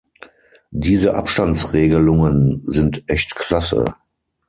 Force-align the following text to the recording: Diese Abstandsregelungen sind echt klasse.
Diese 0.73 1.13
Abstandsregelungen 1.13 2.59
sind 2.65 3.03
echt 3.07 3.35
klasse. 3.35 3.93